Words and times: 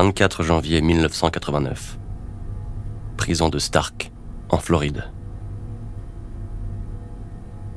24 0.00 0.44
janvier 0.44 0.80
1989. 0.80 1.98
Prison 3.16 3.48
de 3.48 3.58
Stark, 3.58 4.12
en 4.48 4.58
Floride. 4.58 5.10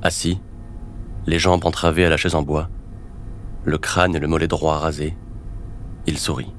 Assis, 0.04 0.40
les 1.26 1.40
jambes 1.40 1.66
entravées 1.66 2.06
à 2.06 2.10
la 2.12 2.18
chaise 2.18 2.36
en 2.36 2.44
bois, 2.44 2.70
le 3.66 3.80
crâne 3.80 4.16
et 4.16 4.20
le 4.20 4.28
mollet 4.28 4.48
droit 4.48 4.78
rasés, 4.78 5.18
il 6.06 6.20
sourit, 6.20 6.54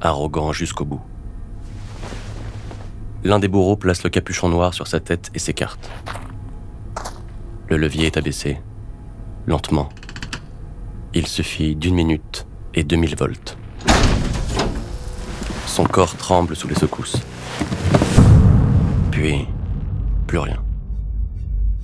arrogant 0.00 0.52
jusqu'au 0.52 0.84
bout. 0.84 1.02
L'un 3.22 3.38
des 3.38 3.46
bourreaux 3.46 3.76
place 3.76 4.02
le 4.02 4.10
capuchon 4.10 4.48
noir 4.48 4.74
sur 4.74 4.88
sa 4.88 4.98
tête 4.98 5.30
et 5.34 5.38
s'écarte. 5.38 5.88
Le 7.68 7.76
levier 7.76 8.06
est 8.06 8.16
abaissé, 8.16 8.60
lentement. 9.46 9.88
Il 11.12 11.28
suffit 11.28 11.76
d'une 11.76 11.94
minute 11.94 12.48
et 12.74 12.82
2000 12.82 13.14
volts. 13.14 13.56
Son 15.74 15.84
corps 15.84 16.16
tremble 16.16 16.54
sous 16.54 16.68
les 16.68 16.76
secousses. 16.76 17.16
Puis, 19.10 19.48
plus 20.28 20.38
rien. 20.38 20.62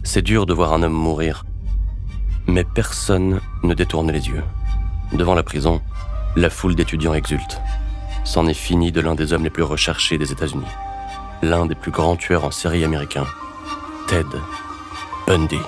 C'est 0.04 0.22
dur 0.22 0.46
de 0.46 0.54
voir 0.54 0.72
un 0.72 0.82
homme 0.82 0.92
mourir, 0.92 1.44
mais 2.46 2.64
personne 2.64 3.40
ne 3.64 3.74
détourne 3.74 4.12
les 4.12 4.28
yeux. 4.28 4.44
Devant 5.12 5.34
la 5.34 5.42
prison, 5.42 5.80
la 6.36 6.50
foule 6.50 6.76
d'étudiants 6.76 7.14
exulte. 7.14 7.60
C'en 8.22 8.46
est 8.46 8.54
fini 8.54 8.92
de 8.92 9.00
l'un 9.00 9.16
des 9.16 9.32
hommes 9.32 9.44
les 9.44 9.50
plus 9.50 9.64
recherchés 9.64 10.18
des 10.18 10.30
États-Unis 10.30 10.66
l'un 11.42 11.66
des 11.66 11.74
plus 11.74 11.90
grands 11.90 12.16
tueurs 12.16 12.44
en 12.44 12.50
série 12.50 12.84
américains, 12.84 13.26
Ted 14.06 14.28
Bundy. 15.26 15.58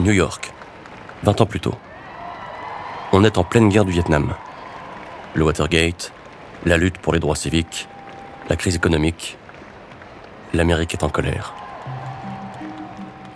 New 0.00 0.12
York, 0.12 0.52
20 1.24 1.42
ans 1.42 1.46
plus 1.46 1.60
tôt. 1.60 1.74
On 3.12 3.22
est 3.22 3.36
en 3.36 3.44
pleine 3.44 3.68
guerre 3.68 3.84
du 3.84 3.92
Vietnam. 3.92 4.34
Le 5.34 5.44
Watergate, 5.44 6.12
la 6.64 6.78
lutte 6.78 6.98
pour 6.98 7.12
les 7.12 7.20
droits 7.20 7.36
civiques, 7.36 7.86
la 8.48 8.56
crise 8.56 8.76
économique. 8.76 9.36
L'Amérique 10.54 10.94
est 10.94 11.04
en 11.04 11.10
colère. 11.10 11.54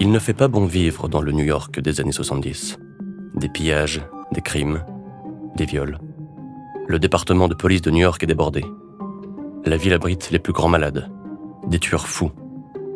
Il 0.00 0.10
ne 0.10 0.18
fait 0.18 0.32
pas 0.32 0.48
bon 0.48 0.64
vivre 0.64 1.06
dans 1.08 1.20
le 1.20 1.32
New 1.32 1.44
York 1.44 1.80
des 1.80 2.00
années 2.00 2.12
70. 2.12 2.78
Des 3.34 3.48
pillages, 3.50 4.00
des 4.32 4.40
crimes, 4.40 4.84
des 5.56 5.66
viols. 5.66 5.98
Le 6.88 6.98
département 6.98 7.46
de 7.46 7.54
police 7.54 7.82
de 7.82 7.90
New 7.90 8.00
York 8.00 8.22
est 8.22 8.26
débordé. 8.26 8.64
La 9.66 9.76
ville 9.76 9.92
abrite 9.92 10.30
les 10.30 10.38
plus 10.38 10.52
grands 10.54 10.68
malades, 10.68 11.10
des 11.66 11.78
tueurs 11.78 12.08
fous, 12.08 12.32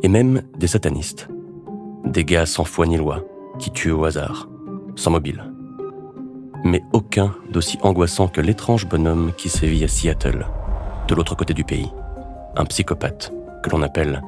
et 0.03 0.09
même 0.09 0.43
des 0.57 0.67
satanistes. 0.67 1.29
Des 2.05 2.25
gars 2.25 2.47
sans 2.47 2.65
foi 2.65 2.87
ni 2.87 2.97
loi, 2.97 3.25
qui 3.59 3.71
tue 3.71 3.91
au 3.91 4.05
hasard, 4.05 4.49
sans 4.97 5.11
mobile. 5.11 5.45
Mais 6.65 6.83
aucun 6.93 7.35
d'aussi 7.51 7.79
angoissant 7.83 8.29
que 8.29 8.41
l'étrange 8.41 8.87
bonhomme 8.87 9.33
qui 9.37 9.49
sévit 9.49 9.85
à 9.85 9.89
Seattle, 9.89 10.47
de 11.07 11.15
l'autre 11.15 11.35
côté 11.35 11.55
du 11.55 11.65
pays. 11.65 11.91
Un 12.57 12.65
psychopathe 12.65 13.33
que 13.63 13.71
l'on 13.71 13.83
appelle 13.83 14.23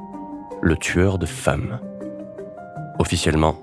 le 0.62 0.76
tueur 0.76 1.18
de 1.18 1.26
femmes. 1.26 1.80
Officiellement, 2.98 3.56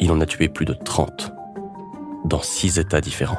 il 0.00 0.10
en 0.10 0.20
a 0.20 0.26
tué 0.26 0.48
plus 0.48 0.64
de 0.64 0.72
30, 0.72 1.32
dans 2.24 2.42
six 2.42 2.78
États 2.78 3.00
différents. 3.00 3.38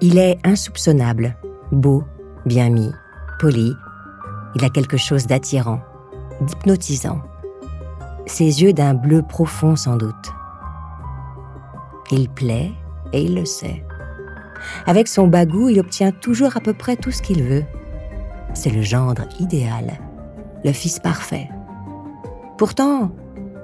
Il 0.00 0.18
est 0.18 0.38
insoupçonnable, 0.44 1.36
beau, 1.72 2.04
bien 2.46 2.70
mis, 2.70 2.90
poli. 3.38 3.74
Il 4.54 4.64
a 4.64 4.70
quelque 4.70 4.96
chose 4.96 5.26
d'attirant, 5.26 5.80
d'hypnotisant 6.40 7.20
ses 8.26 8.62
yeux 8.62 8.72
d'un 8.72 8.94
bleu 8.94 9.22
profond 9.22 9.76
sans 9.76 9.96
doute. 9.96 10.32
Il 12.10 12.28
plaît 12.28 12.72
et 13.12 13.22
il 13.22 13.34
le 13.34 13.44
sait. 13.44 13.84
Avec 14.86 15.08
son 15.08 15.26
bagou, 15.26 15.68
il 15.68 15.80
obtient 15.80 16.12
toujours 16.12 16.56
à 16.56 16.60
peu 16.60 16.74
près 16.74 16.96
tout 16.96 17.10
ce 17.10 17.22
qu'il 17.22 17.42
veut. 17.42 17.64
C'est 18.54 18.70
le 18.70 18.82
gendre 18.82 19.22
idéal, 19.38 19.98
le 20.64 20.72
fils 20.72 20.98
parfait. 20.98 21.48
Pourtant, 22.58 23.10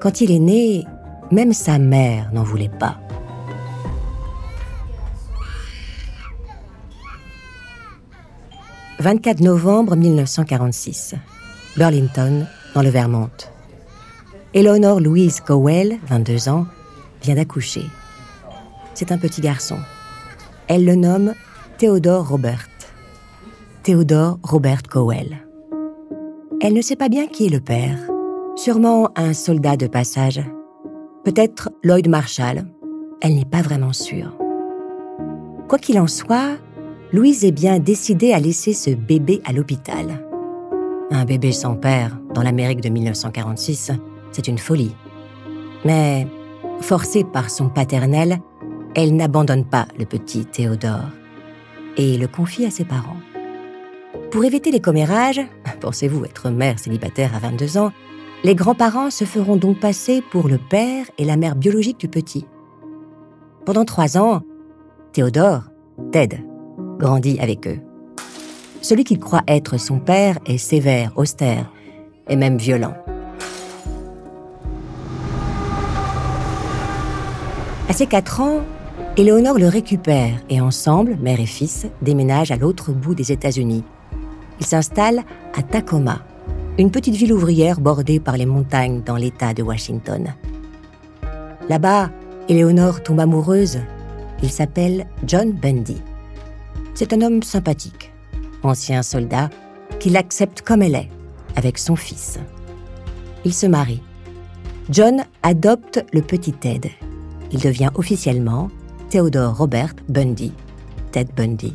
quand 0.00 0.20
il 0.20 0.30
est 0.30 0.38
né, 0.38 0.84
même 1.30 1.52
sa 1.52 1.78
mère 1.78 2.32
n'en 2.32 2.44
voulait 2.44 2.68
pas. 2.68 2.98
«24 9.00 9.40
novembre 9.40 9.94
1946, 9.94 11.14
Burlington, 11.76 12.46
dans 12.74 12.82
le 12.82 12.88
Vermont. 12.88 13.28
Eleanor 14.56 15.00
Louise 15.00 15.40
Cowell, 15.40 15.98
22 16.08 16.48
ans, 16.48 16.64
vient 17.22 17.34
d'accoucher. 17.34 17.82
C'est 18.94 19.12
un 19.12 19.18
petit 19.18 19.42
garçon. 19.42 19.76
Elle 20.66 20.86
le 20.86 20.94
nomme 20.94 21.34
Theodore 21.76 22.26
Robert. 22.26 22.66
Theodore 23.82 24.38
Robert 24.42 24.84
Cowell. 24.90 25.46
Elle 26.62 26.72
ne 26.72 26.80
sait 26.80 26.96
pas 26.96 27.10
bien 27.10 27.26
qui 27.26 27.44
est 27.44 27.50
le 27.50 27.60
père. 27.60 27.98
Sûrement 28.56 29.10
un 29.14 29.34
soldat 29.34 29.76
de 29.76 29.88
passage. 29.88 30.40
Peut-être 31.22 31.68
Lloyd 31.84 32.08
Marshall. 32.08 32.64
Elle 33.20 33.34
n'est 33.34 33.44
pas 33.44 33.60
vraiment 33.60 33.92
sûre. 33.92 34.34
Quoi 35.68 35.78
qu'il 35.78 36.00
en 36.00 36.06
soit, 36.06 36.56
Louise 37.12 37.44
est 37.44 37.52
bien 37.52 37.78
décidée 37.78 38.32
à 38.32 38.40
laisser 38.40 38.72
ce 38.72 38.88
bébé 38.88 39.42
à 39.44 39.52
l'hôpital. 39.52 40.26
Un 41.10 41.26
bébé 41.26 41.52
sans 41.52 41.76
père 41.76 42.18
dans 42.32 42.42
l'Amérique 42.42 42.80
de 42.80 42.88
1946, 42.88 43.92
c'est 44.36 44.48
une 44.48 44.58
folie. 44.58 44.94
Mais, 45.86 46.26
forcée 46.80 47.24
par 47.24 47.48
son 47.48 47.70
paternel, 47.70 48.38
elle 48.94 49.16
n'abandonne 49.16 49.64
pas 49.64 49.86
le 49.98 50.04
petit 50.04 50.44
Théodore 50.44 51.08
et 51.96 52.18
le 52.18 52.28
confie 52.28 52.66
à 52.66 52.70
ses 52.70 52.84
parents. 52.84 53.16
Pour 54.30 54.44
éviter 54.44 54.70
les 54.70 54.80
commérages, 54.80 55.40
pensez-vous 55.80 56.26
être 56.26 56.50
mère 56.50 56.78
célibataire 56.78 57.34
à 57.34 57.38
22 57.38 57.78
ans, 57.78 57.92
les 58.44 58.54
grands-parents 58.54 59.10
se 59.10 59.24
feront 59.24 59.56
donc 59.56 59.80
passer 59.80 60.22
pour 60.30 60.48
le 60.48 60.58
père 60.58 61.06
et 61.16 61.24
la 61.24 61.38
mère 61.38 61.56
biologique 61.56 61.98
du 61.98 62.08
petit. 62.08 62.46
Pendant 63.64 63.86
trois 63.86 64.18
ans, 64.18 64.42
Théodore, 65.12 65.62
Ted, 66.12 66.44
grandit 66.98 67.38
avec 67.40 67.66
eux. 67.66 67.80
Celui 68.82 69.04
qu'il 69.04 69.18
croit 69.18 69.42
être 69.48 69.78
son 69.78 69.98
père 69.98 70.38
est 70.44 70.58
sévère, 70.58 71.12
austère 71.16 71.72
et 72.28 72.36
même 72.36 72.58
violent. 72.58 72.94
À 77.88 77.92
ses 77.92 78.06
quatre 78.08 78.40
ans, 78.40 78.62
Éléonore 79.16 79.58
le 79.58 79.68
récupère 79.68 80.42
et 80.50 80.60
ensemble, 80.60 81.16
mère 81.20 81.38
et 81.38 81.46
fils, 81.46 81.86
déménagent 82.02 82.50
à 82.50 82.56
l'autre 82.56 82.92
bout 82.92 83.14
des 83.14 83.30
États-Unis. 83.30 83.84
Ils 84.58 84.66
s'installent 84.66 85.22
à 85.54 85.62
Tacoma, 85.62 86.18
une 86.78 86.90
petite 86.90 87.14
ville 87.14 87.32
ouvrière 87.32 87.80
bordée 87.80 88.18
par 88.18 88.36
les 88.36 88.44
montagnes 88.44 89.02
dans 89.02 89.14
l'État 89.14 89.54
de 89.54 89.62
Washington. 89.62 90.34
Là-bas, 91.68 92.10
Éléonore 92.48 93.04
tombe 93.04 93.20
amoureuse. 93.20 93.78
Il 94.42 94.50
s'appelle 94.50 95.06
John 95.24 95.52
Bundy. 95.52 96.02
C'est 96.94 97.12
un 97.12 97.22
homme 97.22 97.44
sympathique, 97.44 98.12
ancien 98.64 99.02
soldat, 99.04 99.48
qui 100.00 100.10
l'accepte 100.10 100.62
comme 100.62 100.82
elle 100.82 100.96
est, 100.96 101.10
avec 101.54 101.78
son 101.78 101.94
fils. 101.94 102.40
Ils 103.44 103.54
se 103.54 103.66
marient. 103.66 104.02
John 104.90 105.24
adopte 105.44 106.04
le 106.12 106.20
petit 106.20 106.52
Ted 106.52 106.90
il 107.52 107.60
devient 107.60 107.90
officiellement 107.94 108.68
Theodore 109.10 109.56
Robert 109.56 109.94
Bundy, 110.08 110.52
Ted 111.12 111.30
Bundy. 111.36 111.74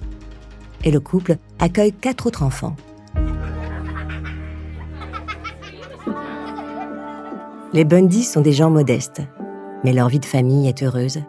Et 0.84 0.92
le 0.92 1.00
couple 1.00 1.38
accueille 1.60 1.94
quatre 1.94 2.28
autres 2.28 2.44
enfants. 2.44 2.76
Les 7.74 7.86
Bundy 7.86 8.24
sont 8.24 8.42
des 8.42 8.52
gens 8.52 8.70
modestes, 8.70 9.22
mais 9.84 9.94
leur 9.94 10.10
vie 10.10 10.20
de 10.20 10.26
famille 10.26 10.68
est 10.68 10.84
heureuse. 10.84 11.22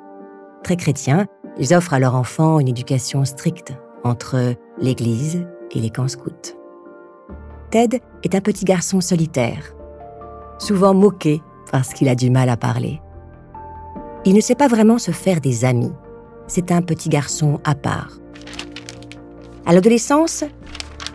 Très 0.65 0.77
chrétiens, 0.77 1.27
ils 1.59 1.75
offrent 1.75 1.95
à 1.95 1.99
leurs 1.99 2.17
enfants 2.17 2.59
une 2.59 2.69
éducation 2.69 3.25
stricte 3.25 3.75
entre 4.03 4.55
l'église 4.79 5.47
et 5.71 5.81
les 5.81 5.91
camps 5.91 6.09
scouts. 6.09 6.56
Ted 7.71 8.03
est 8.25 8.35
un 8.35 8.41
petit 8.41 8.65
garçon 8.65 9.00
solitaire, 9.00 9.75
souvent 10.59 10.95
moqué 10.95 11.41
parce 11.71 11.95
qu'il 11.95 12.09
a 12.09 12.15
du 12.15 12.31
mal 12.31 12.49
à 12.49 12.56
parler. 12.56 13.00
Il 14.25 14.35
ne 14.35 14.41
sait 14.41 14.55
pas 14.55 14.69
vraiment 14.69 14.99
se 14.99 15.11
faire 15.11 15.41
des 15.41 15.65
amis. 15.65 15.93
C'est 16.47 16.71
un 16.71 16.83
petit 16.83 17.09
garçon 17.09 17.61
à 17.65 17.75
part. 17.75 18.19
À 19.67 19.73
l'adolescence, 19.73 20.45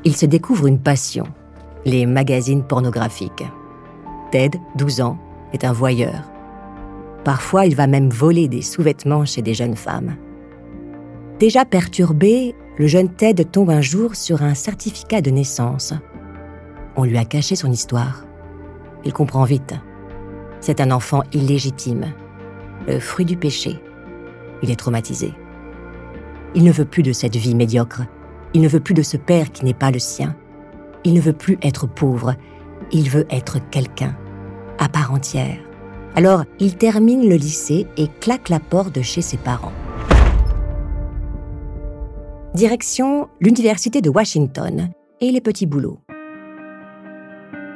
il 0.04 0.16
se 0.16 0.26
découvre 0.26 0.68
une 0.68 0.80
passion, 0.80 1.26
les 1.86 2.06
magazines 2.06 2.64
pornographiques. 2.64 3.44
Ted, 4.32 4.60
12 4.76 5.02
ans, 5.02 5.18
est 5.54 5.64
un 5.64 5.74
voyeur. 5.74 6.24
Parfois, 7.24 7.66
il 7.66 7.76
va 7.76 7.88
même 7.88 8.10
voler 8.10 8.48
des 8.48 8.62
sous-vêtements 8.62 9.26
chez 9.26 9.42
des 9.42 9.54
jeunes 9.54 9.76
femmes. 9.76 10.16
Déjà 11.40 11.66
perturbé, 11.66 12.56
le 12.78 12.88
jeune 12.88 13.10
Ted 13.10 13.44
tombe 13.46 13.70
un 13.70 13.82
jour 13.82 14.16
sur 14.16 14.44
un 14.44 14.54
certificat 14.54 15.22
de 15.22 15.30
naissance. 15.30 15.94
On 16.96 17.04
lui 17.04 17.18
a 17.18 17.26
caché 17.26 17.56
son 17.56 17.72
histoire. 17.72 18.24
Il 19.06 19.14
comprend 19.14 19.44
vite. 19.44 19.76
C'est 20.62 20.82
un 20.82 20.92
enfant 20.92 21.24
illégitime, 21.34 22.14
le 22.88 23.00
fruit 23.00 23.26
du 23.26 23.38
péché. 23.38 23.80
Il 24.64 24.72
est 24.72 24.76
traumatisé. 24.76 25.34
Il 26.56 26.64
ne 26.64 26.72
veut 26.72 26.86
plus 26.86 27.04
de 27.04 27.12
cette 27.12 27.36
vie 27.36 27.56
médiocre. 27.56 28.04
Il 28.54 28.62
ne 28.62 28.68
veut 28.68 28.80
plus 28.80 28.94
de 28.94 29.02
ce 29.02 29.18
père 29.18 29.52
qui 29.52 29.66
n'est 29.66 29.74
pas 29.74 29.92
le 29.92 30.00
sien. 30.00 30.36
Il 31.04 31.14
ne 31.14 31.22
veut 31.22 31.34
plus 31.34 31.58
être 31.62 31.88
pauvre. 31.88 32.36
Il 32.92 33.10
veut 33.10 33.28
être 33.30 33.60
quelqu'un, 33.70 34.18
à 34.80 34.90
part 34.90 35.14
entière. 35.14 35.60
Alors, 36.16 36.46
il 36.60 36.78
termine 36.78 37.30
le 37.30 37.36
lycée 37.36 37.86
et 37.98 38.08
claque 38.20 38.50
la 38.50 38.60
porte 38.60 38.96
de 38.96 39.02
chez 39.02 39.22
ses 39.22 39.38
parents. 39.38 39.74
Direction 42.56 43.28
l'Université 43.40 44.02
de 44.02 44.10
Washington 44.10 44.90
et 45.22 45.32
les 45.32 45.42
petits 45.42 45.68
boulots. 45.68 46.00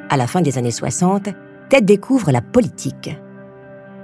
À 0.08 0.16
la 0.16 0.26
fin 0.26 0.40
des 0.40 0.58
années 0.58 0.72
60, 0.72 1.28
Ted 1.68 1.82
découvre 1.82 2.32
la 2.32 2.42
politique. 2.42 3.16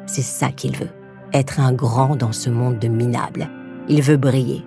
C'est 0.07 0.23
ça 0.23 0.53
qu'il 0.53 0.77
veut, 0.77 0.91
être 1.33 1.61
un 1.61 1.73
grand 1.73 2.17
dans 2.17 2.33
ce 2.33 2.51
monde 2.51 2.79
de 2.79 2.89
minables. 2.89 3.49
Il 3.89 4.03
veut 4.03 4.17
briller. 4.17 4.65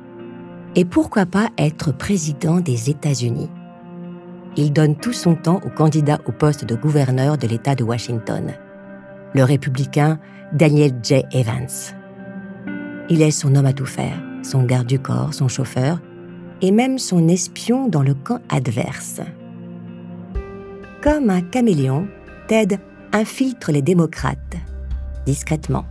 Et 0.75 0.85
pourquoi 0.85 1.25
pas 1.25 1.49
être 1.57 1.91
président 1.91 2.59
des 2.59 2.89
États-Unis? 2.89 3.49
Il 4.57 4.73
donne 4.73 4.95
tout 4.95 5.13
son 5.13 5.35
temps 5.35 5.61
au 5.65 5.69
candidat 5.69 6.19
au 6.25 6.31
poste 6.31 6.65
de 6.65 6.75
gouverneur 6.75 7.37
de 7.37 7.47
l'État 7.47 7.75
de 7.75 7.83
Washington, 7.83 8.53
le 9.33 9.43
républicain 9.43 10.19
Daniel 10.53 10.93
J. 11.01 11.23
Evans. 11.31 11.95
Il 13.09 13.21
est 13.21 13.31
son 13.31 13.55
homme 13.55 13.65
à 13.65 13.73
tout 13.73 13.85
faire, 13.85 14.21
son 14.43 14.63
garde 14.63 14.87
du 14.87 14.99
corps, 14.99 15.33
son 15.33 15.47
chauffeur, 15.47 15.99
et 16.61 16.71
même 16.71 16.99
son 16.99 17.27
espion 17.27 17.87
dans 17.87 18.03
le 18.03 18.13
camp 18.13 18.39
adverse. 18.49 19.21
Comme 21.01 21.29
un 21.29 21.41
caméléon, 21.41 22.07
Ted 22.47 22.77
infiltre 23.13 23.71
les 23.71 23.81
démocrates, 23.81 24.57
discrètement. 25.25 25.85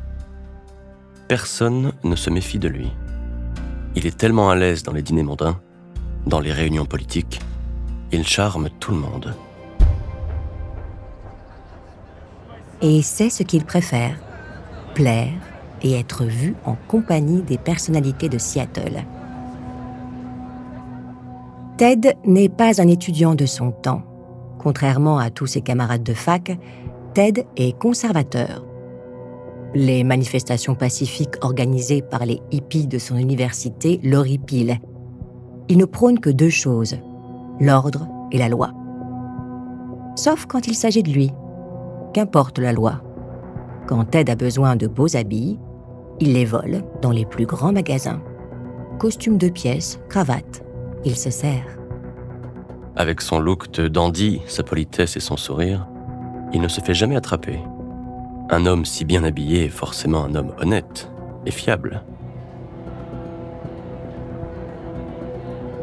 Personne 1.30 1.92
ne 2.02 2.16
se 2.16 2.28
méfie 2.28 2.58
de 2.58 2.66
lui. 2.66 2.90
Il 3.94 4.04
est 4.04 4.16
tellement 4.16 4.50
à 4.50 4.56
l'aise 4.56 4.82
dans 4.82 4.92
les 4.92 5.00
dîners 5.00 5.22
mondains, 5.22 5.60
dans 6.26 6.40
les 6.40 6.52
réunions 6.52 6.86
politiques, 6.86 7.40
il 8.10 8.26
charme 8.26 8.68
tout 8.80 8.90
le 8.90 8.96
monde. 8.96 9.36
Et 12.82 13.00
c'est 13.02 13.30
ce 13.30 13.44
qu'il 13.44 13.64
préfère, 13.64 14.16
plaire 14.96 15.30
et 15.82 15.96
être 15.96 16.24
vu 16.24 16.56
en 16.64 16.74
compagnie 16.88 17.42
des 17.42 17.58
personnalités 17.58 18.28
de 18.28 18.38
Seattle. 18.38 19.04
Ted 21.76 22.16
n'est 22.24 22.48
pas 22.48 22.82
un 22.82 22.88
étudiant 22.88 23.36
de 23.36 23.46
son 23.46 23.70
temps. 23.70 24.02
Contrairement 24.58 25.18
à 25.20 25.30
tous 25.30 25.46
ses 25.46 25.60
camarades 25.60 26.02
de 26.02 26.12
fac, 26.12 26.58
Ted 27.14 27.46
est 27.56 27.78
conservateur. 27.78 28.64
Les 29.74 30.02
manifestations 30.02 30.74
pacifiques 30.74 31.36
organisées 31.42 32.02
par 32.02 32.26
les 32.26 32.40
hippies 32.50 32.88
de 32.88 32.98
son 32.98 33.16
université 33.16 34.00
l'horripilent. 34.02 34.78
Il 35.68 35.78
ne 35.78 35.84
prône 35.84 36.18
que 36.18 36.30
deux 36.30 36.50
choses, 36.50 36.96
l'ordre 37.60 38.08
et 38.32 38.38
la 38.38 38.48
loi. 38.48 38.72
Sauf 40.16 40.46
quand 40.46 40.66
il 40.66 40.74
s'agit 40.74 41.04
de 41.04 41.12
lui, 41.12 41.30
qu'importe 42.12 42.58
la 42.58 42.72
loi. 42.72 43.00
Quand 43.86 44.04
Ted 44.04 44.30
a 44.30 44.36
besoin 44.36 44.74
de 44.74 44.88
beaux 44.88 45.16
habits, 45.16 45.58
il 46.18 46.32
les 46.32 46.44
vole 46.44 46.82
dans 47.00 47.12
les 47.12 47.24
plus 47.24 47.46
grands 47.46 47.72
magasins. 47.72 48.20
Costume 48.98 49.38
de 49.38 49.48
pièces, 49.48 50.00
cravate, 50.08 50.64
il 51.04 51.16
se 51.16 51.30
sert. 51.30 51.78
Avec 52.96 53.20
son 53.20 53.38
look 53.38 53.70
de 53.70 53.86
dandy, 53.86 54.42
sa 54.46 54.64
politesse 54.64 55.16
et 55.16 55.20
son 55.20 55.36
sourire, 55.36 55.86
il 56.52 56.60
ne 56.60 56.68
se 56.68 56.80
fait 56.80 56.92
jamais 56.92 57.16
attraper. 57.16 57.60
Un 58.50 58.66
homme 58.66 58.84
si 58.84 59.04
bien 59.04 59.24
habillé 59.24 59.66
est 59.66 59.68
forcément 59.68 60.24
un 60.24 60.34
homme 60.34 60.52
honnête 60.60 61.10
et 61.46 61.50
fiable. 61.50 62.02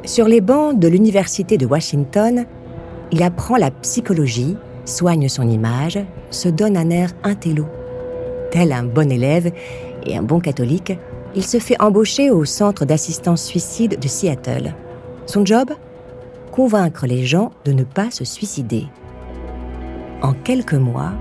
Sur 0.06 0.28
les 0.28 0.42
bancs 0.42 0.78
de 0.78 0.88
l'Université 0.88 1.58
de 1.58 1.66
Washington, 1.66 2.46
il 3.12 3.24
apprend 3.24 3.58
la 3.58 3.72
psychologie 3.72 4.58
soigne 4.88 5.28
son 5.28 5.48
image, 5.48 6.00
se 6.32 6.50
donne 6.50 6.78
un 6.78 6.90
air 6.90 7.12
intello. 7.24 7.66
Tel 8.52 8.72
un 8.72 8.84
bon 8.84 9.12
élève 9.12 9.52
et 10.06 10.18
un 10.18 10.24
bon 10.24 10.40
catholique, 10.40 10.94
il 11.36 11.44
se 11.44 11.60
fait 11.60 11.80
embaucher 11.82 12.32
au 12.32 12.46
centre 12.46 12.86
d'assistance 12.86 13.44
suicide 13.44 14.00
de 14.00 14.08
Seattle. 14.08 14.74
Son 15.26 15.46
job? 15.46 15.72
Convaincre 16.52 17.06
les 17.06 17.26
gens 17.26 17.52
de 17.66 17.74
ne 17.74 17.84
pas 17.84 18.10
se 18.10 18.24
suicider. 18.24 18.86
En 20.22 20.34
quelques 20.34 20.74
mois, 20.74 21.12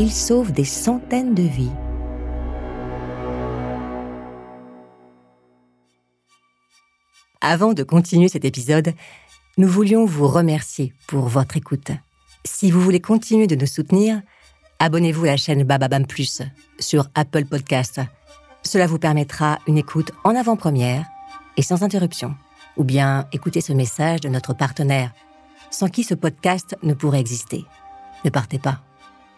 il 0.00 0.10
sauve 0.10 0.50
des 0.52 0.64
centaines 0.64 1.34
de 1.34 1.42
vies. 1.42 1.70
Avant 7.42 7.74
de 7.74 7.82
continuer 7.82 8.28
cet 8.28 8.46
épisode, 8.46 8.94
nous 9.58 9.68
voulions 9.68 10.06
vous 10.06 10.26
remercier 10.26 10.94
pour 11.06 11.28
votre 11.28 11.58
écoute. 11.58 11.90
Si 12.46 12.70
vous 12.70 12.80
voulez 12.80 13.00
continuer 13.00 13.46
de 13.46 13.56
nous 13.56 13.66
soutenir, 13.66 14.22
abonnez-vous 14.78 15.24
à 15.24 15.32
la 15.32 15.36
chaîne 15.36 15.64
Bababam 15.64 16.06
Plus 16.06 16.40
sur 16.78 17.08
Apple 17.14 17.44
Podcast. 17.44 18.00
Cela 18.62 18.86
vous 18.86 18.98
permettra 18.98 19.58
une 19.66 19.76
écoute 19.76 20.12
en 20.24 20.34
avant-première 20.34 21.04
et 21.58 21.62
sans 21.62 21.82
interruption. 21.82 22.34
Ou 22.78 22.84
bien 22.84 23.26
écoutez 23.32 23.60
ce 23.60 23.74
message 23.74 24.22
de 24.22 24.30
notre 24.30 24.54
partenaire, 24.54 25.12
sans 25.70 25.88
qui 25.88 26.04
ce 26.04 26.14
podcast 26.14 26.74
ne 26.82 26.94
pourrait 26.94 27.20
exister. 27.20 27.66
Ne 28.24 28.30
partez 28.30 28.58
pas. 28.58 28.80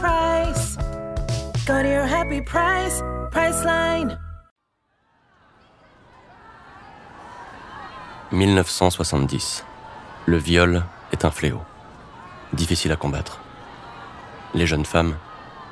price. 0.00 0.76
Go 1.66 1.82
to 1.82 1.88
your 1.88 2.06
happy 2.06 2.40
price, 2.42 3.02
Priceline. 3.30 4.18
1970. 8.32 9.64
Le 10.26 10.36
viol 10.38 10.84
est 11.12 11.24
un 11.24 11.30
fléau. 11.30 11.60
Difficile 12.52 12.92
à 12.92 12.96
combattre. 12.96 13.40
Les 14.54 14.66
jeunes 14.66 14.84
femmes, 14.84 15.16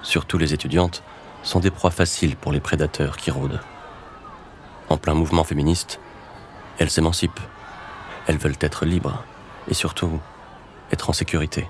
surtout 0.03 0.39
les 0.39 0.55
étudiantes, 0.55 1.03
sont 1.43 1.61
des 1.61 1.71
proies 1.71 1.91
faciles 1.91 2.37
pour 2.37 2.53
les 2.53 2.61
prédateurs 2.61 3.17
qui 3.17 3.31
rôdent. 3.31 3.61
En 4.89 4.97
plein 4.97 5.15
mouvement 5.15 5.45
féministe, 5.45 6.01
elles 6.79 6.91
s'émancipent. 6.91 7.41
Elles 8.27 8.39
veulent 8.39 8.59
être 8.61 8.85
libres 8.85 9.23
et 9.69 9.75
surtout 9.75 10.21
être 10.93 11.11
en 11.11 11.13
sécurité. 11.13 11.69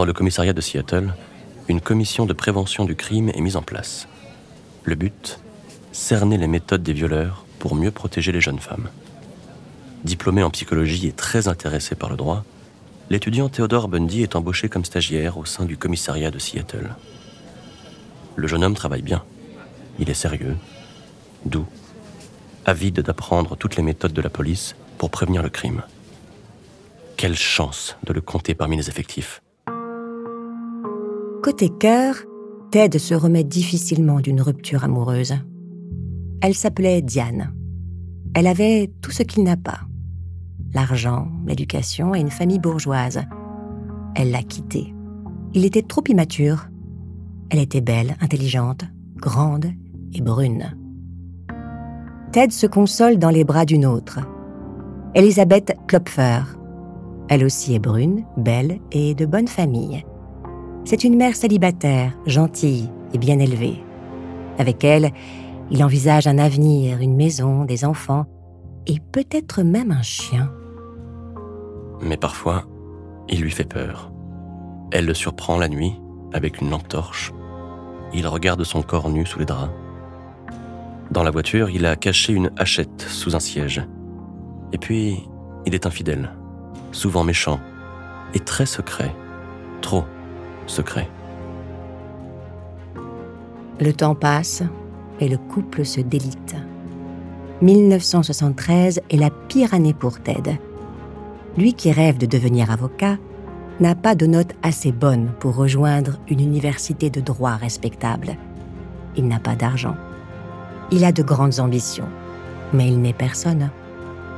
Dans 0.00 0.06
le 0.06 0.14
commissariat 0.14 0.54
de 0.54 0.62
Seattle, 0.62 1.12
une 1.68 1.82
commission 1.82 2.24
de 2.24 2.32
prévention 2.32 2.86
du 2.86 2.96
crime 2.96 3.28
est 3.28 3.40
mise 3.42 3.56
en 3.56 3.60
place. 3.60 4.08
Le 4.84 4.94
but 4.94 5.40
cerner 5.92 6.38
les 6.38 6.46
méthodes 6.46 6.82
des 6.82 6.94
violeurs 6.94 7.44
pour 7.58 7.74
mieux 7.74 7.90
protéger 7.90 8.32
les 8.32 8.40
jeunes 8.40 8.60
femmes. 8.60 8.88
Diplômé 10.04 10.42
en 10.42 10.48
psychologie 10.48 11.06
et 11.06 11.12
très 11.12 11.48
intéressé 11.48 11.96
par 11.96 12.08
le 12.08 12.16
droit, 12.16 12.44
l'étudiant 13.10 13.50
Theodore 13.50 13.88
Bundy 13.88 14.22
est 14.22 14.36
embauché 14.36 14.70
comme 14.70 14.86
stagiaire 14.86 15.36
au 15.36 15.44
sein 15.44 15.66
du 15.66 15.76
commissariat 15.76 16.30
de 16.30 16.38
Seattle. 16.38 16.94
Le 18.36 18.48
jeune 18.48 18.64
homme 18.64 18.74
travaille 18.74 19.02
bien. 19.02 19.22
Il 19.98 20.08
est 20.08 20.14
sérieux, 20.14 20.56
doux, 21.44 21.66
avide 22.64 23.00
d'apprendre 23.00 23.54
toutes 23.54 23.76
les 23.76 23.82
méthodes 23.82 24.14
de 24.14 24.22
la 24.22 24.30
police 24.30 24.76
pour 24.96 25.10
prévenir 25.10 25.42
le 25.42 25.50
crime. 25.50 25.82
Quelle 27.18 27.36
chance 27.36 27.98
de 28.02 28.14
le 28.14 28.22
compter 28.22 28.54
parmi 28.54 28.78
les 28.78 28.88
effectifs. 28.88 29.42
Côté 31.42 31.70
cœur, 31.70 32.16
Ted 32.70 32.98
se 32.98 33.14
remet 33.14 33.44
difficilement 33.44 34.20
d'une 34.20 34.42
rupture 34.42 34.84
amoureuse. 34.84 35.34
Elle 36.42 36.54
s'appelait 36.54 37.00
Diane. 37.00 37.54
Elle 38.34 38.46
avait 38.46 38.92
tout 39.00 39.10
ce 39.10 39.22
qu'il 39.22 39.44
n'a 39.44 39.56
pas. 39.56 39.80
L'argent, 40.74 41.28
l'éducation 41.46 42.14
et 42.14 42.20
une 42.20 42.30
famille 42.30 42.58
bourgeoise. 42.58 43.22
Elle 44.14 44.32
l'a 44.32 44.42
quitté. 44.42 44.92
Il 45.54 45.64
était 45.64 45.82
trop 45.82 46.02
immature. 46.08 46.68
Elle 47.48 47.60
était 47.60 47.80
belle, 47.80 48.16
intelligente, 48.20 48.84
grande 49.16 49.66
et 50.12 50.20
brune. 50.20 50.76
Ted 52.32 52.52
se 52.52 52.66
console 52.66 53.18
dans 53.18 53.30
les 53.30 53.44
bras 53.44 53.64
d'une 53.64 53.86
autre. 53.86 54.20
Elisabeth 55.14 55.74
Klopfer. 55.88 56.42
Elle 57.30 57.44
aussi 57.44 57.74
est 57.74 57.80
brune, 57.80 58.26
belle 58.36 58.78
et 58.92 59.14
de 59.14 59.24
bonne 59.24 59.48
famille. 59.48 60.04
C'est 60.84 61.04
une 61.04 61.16
mère 61.16 61.36
célibataire, 61.36 62.12
gentille 62.26 62.90
et 63.12 63.18
bien 63.18 63.38
élevée. 63.38 63.82
Avec 64.58 64.82
elle, 64.84 65.12
il 65.70 65.84
envisage 65.84 66.26
un 66.26 66.38
avenir, 66.38 67.00
une 67.00 67.16
maison, 67.16 67.64
des 67.64 67.84
enfants 67.84 68.26
et 68.86 68.98
peut-être 69.12 69.62
même 69.62 69.92
un 69.92 70.02
chien. 70.02 70.50
Mais 72.02 72.16
parfois, 72.16 72.64
il 73.28 73.40
lui 73.40 73.50
fait 73.50 73.64
peur. 73.64 74.10
Elle 74.90 75.06
le 75.06 75.14
surprend 75.14 75.58
la 75.58 75.68
nuit 75.68 75.94
avec 76.32 76.60
une 76.60 76.70
lampe 76.70 76.88
torche. 76.88 77.32
Il 78.12 78.26
regarde 78.26 78.64
son 78.64 78.82
corps 78.82 79.10
nu 79.10 79.24
sous 79.26 79.38
les 79.38 79.44
draps. 79.44 79.72
Dans 81.10 81.22
la 81.22 81.30
voiture, 81.30 81.70
il 81.70 81.86
a 81.86 81.96
caché 81.96 82.32
une 82.32 82.50
hachette 82.56 83.02
sous 83.02 83.36
un 83.36 83.40
siège. 83.40 83.82
Et 84.72 84.78
puis, 84.78 85.28
il 85.66 85.74
est 85.74 85.86
infidèle, 85.86 86.32
souvent 86.92 87.22
méchant 87.22 87.60
et 88.34 88.40
très 88.40 88.66
secret. 88.66 89.14
Trop 89.80 90.04
secret. 90.70 91.08
Le 93.80 93.92
temps 93.92 94.14
passe 94.14 94.62
et 95.20 95.28
le 95.28 95.36
couple 95.36 95.84
se 95.84 96.00
délite. 96.00 96.54
1973 97.62 99.00
est 99.10 99.16
la 99.16 99.30
pire 99.30 99.74
année 99.74 99.92
pour 99.92 100.20
Ted. 100.20 100.58
Lui 101.58 101.74
qui 101.74 101.92
rêve 101.92 102.16
de 102.16 102.26
devenir 102.26 102.70
avocat 102.70 103.18
n'a 103.80 103.94
pas 103.94 104.14
de 104.14 104.26
notes 104.26 104.54
assez 104.62 104.92
bonnes 104.92 105.32
pour 105.40 105.56
rejoindre 105.56 106.18
une 106.28 106.40
université 106.40 107.10
de 107.10 107.20
droit 107.20 107.56
respectable. 107.56 108.36
Il 109.16 109.26
n'a 109.28 109.40
pas 109.40 109.56
d'argent. 109.56 109.96
Il 110.92 111.04
a 111.04 111.12
de 111.12 111.22
grandes 111.22 111.60
ambitions, 111.60 112.08
mais 112.72 112.88
il 112.88 113.00
n'est 113.00 113.12
personne. 113.12 113.70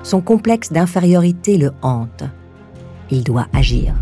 Son 0.02 0.20
complexe 0.20 0.72
d'infériorité 0.72 1.58
le 1.58 1.72
hante. 1.82 2.24
Il 3.10 3.24
doit 3.24 3.46
agir. 3.52 3.94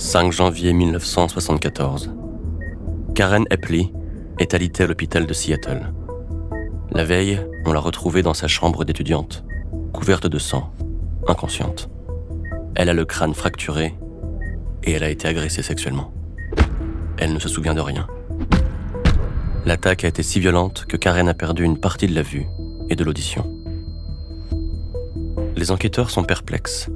5 0.00 0.30
janvier 0.30 0.72
1974. 0.74 2.12
Karen 3.16 3.46
Epley 3.50 3.90
est 4.38 4.54
alitée 4.54 4.84
à 4.84 4.86
l'hôpital 4.86 5.26
de 5.26 5.32
Seattle. 5.32 5.92
La 6.92 7.02
veille, 7.02 7.40
on 7.66 7.72
l'a 7.72 7.80
retrouvée 7.80 8.22
dans 8.22 8.32
sa 8.32 8.46
chambre 8.46 8.84
d'étudiante, 8.84 9.44
couverte 9.92 10.28
de 10.28 10.38
sang, 10.38 10.72
inconsciente. 11.26 11.90
Elle 12.76 12.88
a 12.90 12.94
le 12.94 13.04
crâne 13.04 13.34
fracturé 13.34 13.92
et 14.84 14.92
elle 14.92 15.02
a 15.02 15.10
été 15.10 15.26
agressée 15.26 15.62
sexuellement. 15.62 16.12
Elle 17.16 17.32
ne 17.32 17.40
se 17.40 17.48
souvient 17.48 17.74
de 17.74 17.80
rien. 17.80 18.06
L'attaque 19.66 20.04
a 20.04 20.08
été 20.08 20.22
si 20.22 20.38
violente 20.38 20.84
que 20.86 20.96
Karen 20.96 21.28
a 21.28 21.34
perdu 21.34 21.64
une 21.64 21.76
partie 21.76 22.06
de 22.06 22.14
la 22.14 22.22
vue 22.22 22.46
et 22.88 22.94
de 22.94 23.02
l'audition. 23.02 23.52
Les 25.56 25.72
enquêteurs 25.72 26.10
sont 26.10 26.22
perplexes. 26.22 26.88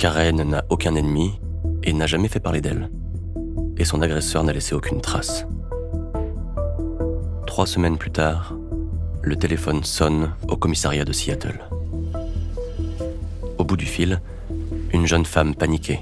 Karen 0.00 0.42
n'a 0.42 0.64
aucun 0.68 0.96
ennemi 0.96 1.38
et 1.88 1.92
n'a 1.94 2.06
jamais 2.06 2.28
fait 2.28 2.38
parler 2.38 2.60
d'elle. 2.60 2.90
Et 3.78 3.86
son 3.86 4.02
agresseur 4.02 4.44
n'a 4.44 4.52
laissé 4.52 4.74
aucune 4.74 5.00
trace. 5.00 5.46
Trois 7.46 7.66
semaines 7.66 7.96
plus 7.96 8.10
tard, 8.10 8.54
le 9.22 9.36
téléphone 9.36 9.82
sonne 9.84 10.34
au 10.48 10.56
commissariat 10.56 11.06
de 11.06 11.12
Seattle. 11.12 11.58
Au 13.56 13.64
bout 13.64 13.78
du 13.78 13.86
fil, 13.86 14.20
une 14.92 15.06
jeune 15.06 15.24
femme 15.24 15.54
paniquée, 15.54 16.00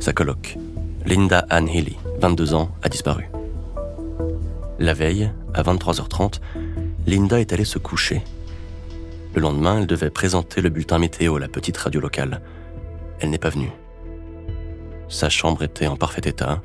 sa 0.00 0.14
coloc, 0.14 0.56
Linda 1.04 1.44
Ann 1.50 1.68
Healy, 1.68 1.98
22 2.18 2.54
ans, 2.54 2.70
a 2.82 2.88
disparu. 2.88 3.28
La 4.78 4.94
veille, 4.94 5.30
à 5.52 5.62
23h30, 5.62 6.40
Linda 7.06 7.38
est 7.40 7.52
allée 7.52 7.66
se 7.66 7.78
coucher. 7.78 8.22
Le 9.34 9.42
lendemain, 9.42 9.80
elle 9.80 9.86
devait 9.86 10.08
présenter 10.08 10.62
le 10.62 10.70
bulletin 10.70 10.98
météo 10.98 11.36
à 11.36 11.40
la 11.40 11.48
petite 11.48 11.76
radio 11.76 12.00
locale. 12.00 12.40
Elle 13.20 13.28
n'est 13.28 13.38
pas 13.38 13.50
venue. 13.50 13.70
Sa 15.08 15.28
chambre 15.28 15.62
était 15.62 15.86
en 15.86 15.96
parfait 15.96 16.22
état, 16.24 16.62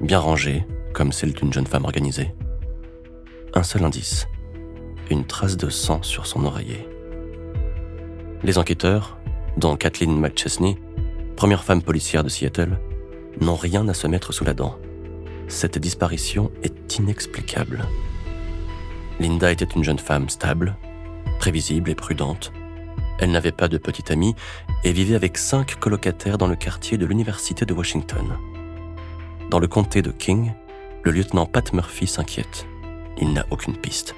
bien 0.00 0.18
rangée, 0.18 0.66
comme 0.94 1.12
celle 1.12 1.34
d'une 1.34 1.52
jeune 1.52 1.66
femme 1.66 1.84
organisée. 1.84 2.34
Un 3.52 3.62
seul 3.62 3.84
indice, 3.84 4.26
une 5.10 5.26
trace 5.26 5.56
de 5.56 5.68
sang 5.68 6.02
sur 6.02 6.26
son 6.26 6.44
oreiller. 6.44 6.88
Les 8.42 8.58
enquêteurs, 8.58 9.18
dont 9.58 9.76
Kathleen 9.76 10.18
McChesney, 10.18 10.78
première 11.36 11.62
femme 11.62 11.82
policière 11.82 12.24
de 12.24 12.28
Seattle, 12.28 12.78
n'ont 13.40 13.56
rien 13.56 13.86
à 13.88 13.94
se 13.94 14.06
mettre 14.06 14.32
sous 14.32 14.44
la 14.44 14.54
dent. 14.54 14.78
Cette 15.48 15.78
disparition 15.78 16.50
est 16.62 16.98
inexplicable. 16.98 17.84
Linda 19.20 19.52
était 19.52 19.64
une 19.64 19.84
jeune 19.84 19.98
femme 19.98 20.30
stable, 20.30 20.76
prévisible 21.38 21.90
et 21.90 21.94
prudente. 21.94 22.50
Elle 23.18 23.30
n'avait 23.30 23.52
pas 23.52 23.68
de 23.68 23.78
petite 23.78 24.10
amie 24.10 24.34
et 24.82 24.92
vivait 24.92 25.14
avec 25.14 25.38
cinq 25.38 25.76
colocataires 25.76 26.38
dans 26.38 26.46
le 26.46 26.56
quartier 26.56 26.98
de 26.98 27.06
l'Université 27.06 27.64
de 27.64 27.72
Washington. 27.72 28.36
Dans 29.50 29.58
le 29.58 29.68
comté 29.68 30.02
de 30.02 30.10
King, 30.10 30.52
le 31.02 31.12
lieutenant 31.12 31.46
Pat 31.46 31.72
Murphy 31.72 32.06
s'inquiète. 32.06 32.66
Il 33.18 33.32
n'a 33.32 33.46
aucune 33.50 33.76
piste. 33.76 34.14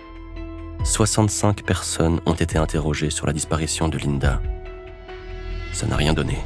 65 0.85 1.65
personnes 1.65 2.21
ont 2.27 2.35
été 2.35 2.59
interrogées 2.59 3.11
sur 3.11 3.27
la 3.27 3.33
disparition 3.33 3.89
de 3.89 3.99
Linda. 3.99 4.41
Ça 5.73 5.87
n'a 5.87 5.97
rien 5.97 6.15
donné. 6.15 6.39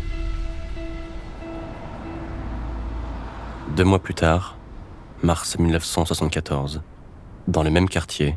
Deux 3.77 3.85
mois 3.85 4.03
plus 4.03 4.15
tard, 4.15 4.57
mars 5.23 5.59
1974, 5.59 6.83
dans 7.47 7.63
le 7.63 7.71
même 7.71 7.89
quartier, 7.89 8.37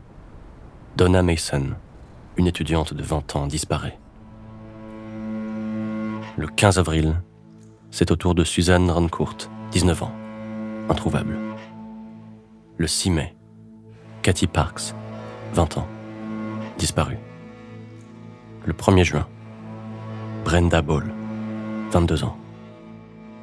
Donna 0.95 1.23
Mason, 1.23 1.71
une 2.37 2.47
étudiante 2.47 2.93
de 2.93 3.01
20 3.01 3.35
ans, 3.35 3.47
disparaît. 3.47 3.97
Le 6.35 6.47
15 6.47 6.79
avril, 6.79 7.21
c'est 7.91 8.09
au 8.09 8.15
tour 8.15 8.33
de 8.33 8.43
Suzanne 8.43 8.89
Rancourt, 8.89 9.37
19 9.71 10.01
ans, 10.01 10.11
introuvable. 10.89 11.37
Le 12.77 12.87
6 12.87 13.11
mai, 13.11 13.35
Cathy 14.23 14.47
Parks, 14.47 14.95
20 15.53 15.77
ans, 15.77 15.87
disparue. 16.79 17.19
Le 18.65 18.73
1er 18.73 19.03
juin, 19.03 19.27
Brenda 20.43 20.81
Ball, 20.81 21.13
22 21.91 22.23
ans, 22.23 22.35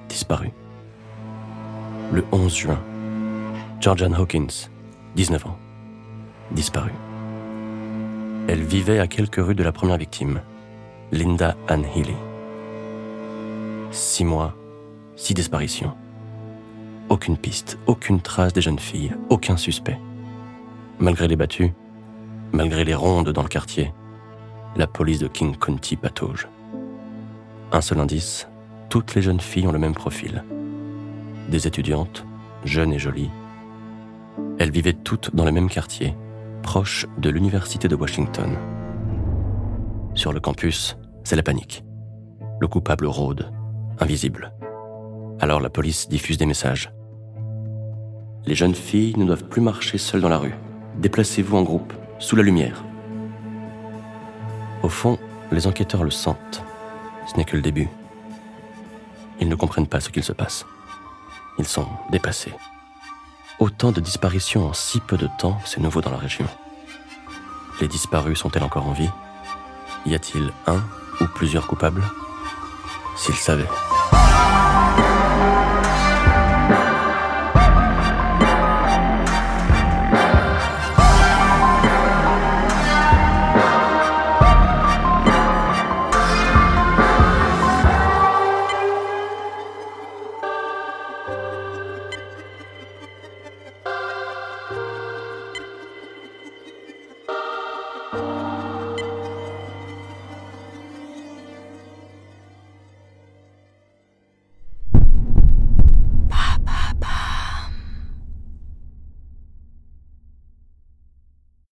disparue. 0.08 0.52
Le 2.10 2.24
11 2.32 2.52
juin, 2.52 2.80
Georgian 3.78 4.12
Hawkins, 4.14 4.68
19 5.14 5.46
ans, 5.46 5.58
disparue. 6.50 6.94
Elle 8.48 8.64
vivait 8.64 8.98
à 8.98 9.06
quelques 9.06 9.36
rues 9.36 9.54
de 9.54 9.62
la 9.62 9.70
première 9.70 9.96
victime, 9.96 10.40
Linda 11.12 11.54
Ann 11.68 11.84
Healy. 11.84 12.16
Six 13.90 14.24
mois, 14.24 14.54
six 15.16 15.34
disparitions. 15.34 15.92
Aucune 17.08 17.36
piste, 17.36 17.76
aucune 17.88 18.20
trace 18.20 18.52
des 18.52 18.60
jeunes 18.60 18.78
filles, 18.78 19.12
aucun 19.30 19.56
suspect. 19.56 19.98
Malgré 21.00 21.26
les 21.26 21.34
battues, 21.34 21.74
malgré 22.52 22.84
les 22.84 22.94
rondes 22.94 23.30
dans 23.30 23.42
le 23.42 23.48
quartier, 23.48 23.92
la 24.76 24.86
police 24.86 25.18
de 25.18 25.26
King 25.26 25.56
County 25.56 25.96
patauge. 25.96 26.46
Un 27.72 27.80
seul 27.80 27.98
indice, 27.98 28.48
toutes 28.90 29.16
les 29.16 29.22
jeunes 29.22 29.40
filles 29.40 29.66
ont 29.66 29.72
le 29.72 29.78
même 29.80 29.94
profil. 29.94 30.44
Des 31.48 31.66
étudiantes, 31.66 32.24
jeunes 32.64 32.92
et 32.92 32.98
jolies. 33.00 33.30
Elles 34.60 34.70
vivaient 34.70 34.92
toutes 34.92 35.34
dans 35.34 35.44
le 35.44 35.52
même 35.52 35.68
quartier, 35.68 36.14
proche 36.62 37.06
de 37.18 37.28
l'Université 37.28 37.88
de 37.88 37.96
Washington. 37.96 38.56
Sur 40.14 40.32
le 40.32 40.38
campus, 40.38 40.96
c'est 41.24 41.34
la 41.34 41.42
panique. 41.42 41.82
Le 42.60 42.68
coupable 42.68 43.06
rôde, 43.06 43.50
invisible. 44.00 44.52
Alors 45.40 45.60
la 45.60 45.70
police 45.70 46.08
diffuse 46.08 46.38
des 46.38 46.46
messages. 46.46 46.92
Les 48.46 48.54
jeunes 48.54 48.74
filles 48.74 49.14
ne 49.16 49.24
doivent 49.24 49.44
plus 49.44 49.60
marcher 49.60 49.98
seules 49.98 50.20
dans 50.20 50.28
la 50.28 50.38
rue. 50.38 50.54
Déplacez-vous 50.96 51.56
en 51.56 51.62
groupe, 51.62 51.92
sous 52.18 52.36
la 52.36 52.42
lumière. 52.42 52.84
Au 54.82 54.88
fond, 54.88 55.18
les 55.52 55.66
enquêteurs 55.66 56.04
le 56.04 56.10
sentent. 56.10 56.62
Ce 57.26 57.36
n'est 57.36 57.44
que 57.44 57.56
le 57.56 57.62
début. 57.62 57.88
Ils 59.40 59.48
ne 59.48 59.54
comprennent 59.54 59.86
pas 59.86 60.00
ce 60.00 60.10
qu'il 60.10 60.24
se 60.24 60.32
passe. 60.32 60.66
Ils 61.58 61.66
sont 61.66 61.86
dépassés. 62.10 62.54
Autant 63.58 63.92
de 63.92 64.00
disparitions 64.00 64.68
en 64.68 64.72
si 64.72 65.00
peu 65.00 65.16
de 65.16 65.28
temps, 65.38 65.58
c'est 65.64 65.80
nouveau 65.80 66.00
dans 66.00 66.10
la 66.10 66.16
région. 66.16 66.46
Les 67.80 67.88
disparus 67.88 68.38
sont-elles 68.38 68.62
encore 68.62 68.88
en 68.88 68.92
vie? 68.92 69.10
Y 70.06 70.14
a-t-il 70.14 70.50
un 70.66 70.82
ou 71.20 71.26
plusieurs 71.34 71.66
coupables? 71.66 72.02
S'ils 73.16 73.34
savaient. 73.34 73.68
Oh! 74.42 74.79